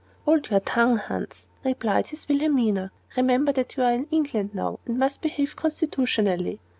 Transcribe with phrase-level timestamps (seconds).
[0.25, 1.45] "Hold your tongue, Hans,"
[1.79, 6.59] cried his Wilhelmina; "remember that you are in England now, and must behave constitutionally.